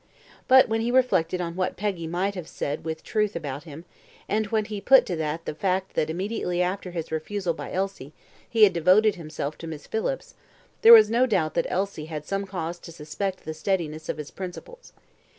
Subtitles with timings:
[0.47, 3.85] But when he reflected on what Peggy might have said with truth about him,
[4.27, 8.11] and when he put to that the fact that immediately after his refusal by Elsie
[8.49, 10.33] he had devoted himself to Miss Phillips,
[10.81, 14.31] there was no doubt that Elsie had some cause to suspect the steadiness of his
[14.31, 14.91] principles.